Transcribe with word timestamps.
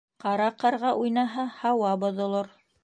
Ҡара 0.23 0.47
ҡарға 0.63 0.95
уйнаһа, 1.03 1.47
һауа 1.61 1.95
боҙолор. 2.07 2.53